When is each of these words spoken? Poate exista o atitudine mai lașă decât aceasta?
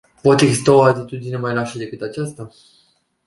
Poate 0.21 0.43
exista 0.45 0.73
o 0.73 0.81
atitudine 0.81 1.37
mai 1.37 1.53
lașă 1.53 1.77
decât 1.77 2.01
aceasta? 2.01 2.49